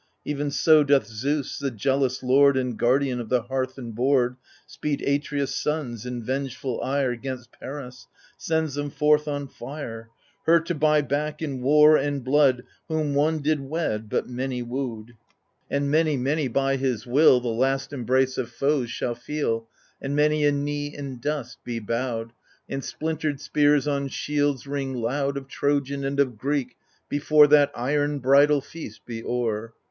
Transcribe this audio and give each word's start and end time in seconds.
Even 0.25 0.49
so 0.49 0.83
doth 0.83 1.05
Zeus, 1.05 1.59
the 1.59 1.69
jealous 1.69 2.23
lord 2.23 2.57
And 2.57 2.75
guardian 2.75 3.19
of 3.19 3.29
the 3.29 3.43
hearth 3.43 3.77
and 3.77 3.93
board, 3.93 4.35
Speed 4.65 5.03
Atreus' 5.03 5.53
sons, 5.55 6.07
in 6.07 6.23
vengeful 6.23 6.81
ire, 6.81 7.15
'Gainst 7.15 7.51
Paris— 7.51 8.07
sends 8.39 8.73
them 8.73 8.89
forth 8.89 9.27
on 9.27 9.47
fire, 9.47 10.09
Her 10.47 10.59
to 10.61 10.73
buy 10.73 11.01
back, 11.03 11.43
in 11.43 11.61
war 11.61 11.97
and 11.97 12.23
blood. 12.23 12.63
Whom 12.87 13.13
one 13.13 13.43
did 13.43 13.59
wed 13.59 14.09
but 14.09 14.27
many 14.27 14.63
woo'd! 14.63 15.09
6 15.09 15.17
AGAMEMNON 15.17 15.17
And 15.83 15.91
many, 15.91 16.17
many, 16.17 16.47
by 16.47 16.77
his 16.77 17.05
will, 17.05 17.39
The 17.39 17.49
last 17.49 17.93
embrace 17.93 18.39
of 18.39 18.49
foes 18.49 18.89
shall 18.89 19.13
feel, 19.13 19.67
And 20.01 20.15
many 20.15 20.45
a 20.45 20.51
knee 20.51 20.97
in 20.97 21.19
dust 21.19 21.59
be 21.63 21.77
bowed. 21.77 22.33
And 22.67 22.83
splintered 22.83 23.39
spears 23.39 23.87
on 23.87 24.07
shields 24.07 24.65
ring 24.65 24.95
loud, 24.95 25.37
Of 25.37 25.47
Trojan 25.47 26.03
and 26.03 26.19
of 26.19 26.39
Greek, 26.39 26.75
before 27.07 27.45
That 27.45 27.71
iron 27.75 28.17
bridal 28.17 28.61
feast 28.61 29.05
be 29.05 29.23
o'er 29.23 29.75